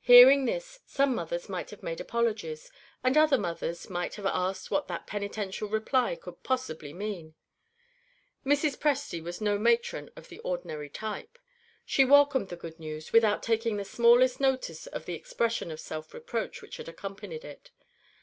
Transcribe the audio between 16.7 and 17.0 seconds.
had